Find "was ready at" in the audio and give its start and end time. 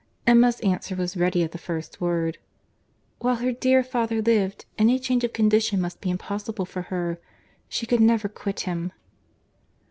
0.95-1.51